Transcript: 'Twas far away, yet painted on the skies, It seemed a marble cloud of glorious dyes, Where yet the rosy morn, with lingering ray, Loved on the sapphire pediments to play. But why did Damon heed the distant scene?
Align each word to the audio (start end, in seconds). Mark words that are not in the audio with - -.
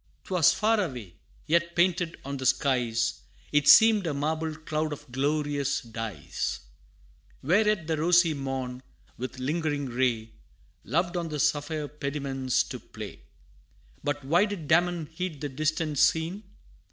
'Twas 0.23 0.51
far 0.51 0.83
away, 0.83 1.13
yet 1.45 1.75
painted 1.75 2.17
on 2.25 2.37
the 2.37 2.45
skies, 2.47 3.21
It 3.51 3.67
seemed 3.67 4.07
a 4.07 4.15
marble 4.15 4.55
cloud 4.55 4.93
of 4.93 5.05
glorious 5.11 5.79
dyes, 5.81 6.61
Where 7.41 7.67
yet 7.67 7.85
the 7.85 7.97
rosy 7.97 8.33
morn, 8.33 8.81
with 9.19 9.37
lingering 9.37 9.85
ray, 9.85 10.31
Loved 10.83 11.15
on 11.17 11.29
the 11.29 11.39
sapphire 11.39 11.87
pediments 11.87 12.63
to 12.63 12.79
play. 12.79 13.21
But 14.03 14.25
why 14.25 14.45
did 14.45 14.67
Damon 14.67 15.05
heed 15.05 15.39
the 15.39 15.49
distant 15.49 15.99
scene? 15.99 16.45